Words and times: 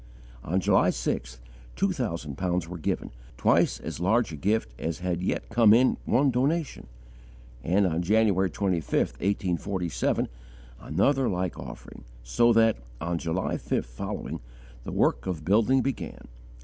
On 0.43 0.59
July 0.59 0.89
6th, 0.89 1.37
two 1.75 1.91
thousand 1.91 2.35
pounds 2.35 2.67
were 2.67 2.79
given 2.79 3.11
twice 3.37 3.79
as 3.79 3.99
large 3.99 4.31
a 4.31 4.35
gift 4.35 4.73
as 4.81 4.97
had 4.97 5.21
yet 5.21 5.47
come 5.49 5.75
in 5.75 5.97
one 6.05 6.31
donation; 6.31 6.87
and, 7.63 7.85
on 7.85 8.01
January 8.01 8.49
25, 8.49 8.91
1847, 8.91 10.27
another 10.79 11.29
like 11.29 11.59
offering, 11.59 12.03
so 12.23 12.51
that, 12.51 12.77
on 12.99 13.19
July 13.19 13.57
5th 13.57 13.85
following, 13.85 14.39
the 14.85 14.91
work 14.91 15.27
of 15.27 15.45
building 15.45 15.83
began. 15.83 16.27